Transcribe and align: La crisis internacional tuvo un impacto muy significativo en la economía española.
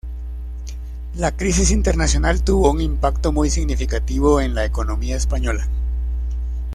La 1.15 1.37
crisis 1.37 1.69
internacional 1.69 2.43
tuvo 2.43 2.71
un 2.71 2.81
impacto 2.81 3.31
muy 3.31 3.51
significativo 3.51 4.41
en 4.41 4.55
la 4.55 4.65
economía 4.65 5.15
española. 5.15 5.67